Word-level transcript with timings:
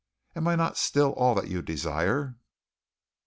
Am 0.35 0.47
I 0.47 0.55
not 0.55 0.79
still 0.79 1.11
all 1.11 1.35
that 1.35 1.47
you 1.47 1.61
desire?" 1.61 2.35